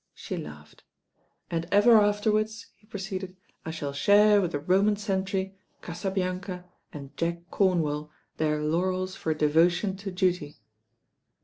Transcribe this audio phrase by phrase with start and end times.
[0.15, 0.83] She laughed.
[1.51, 7.51] "And ever afterwards," he proceeded, "I shall share with the Roman sentry, Casablanca and Jack
[7.51, 10.57] Comwell their laurels for devotion to duty."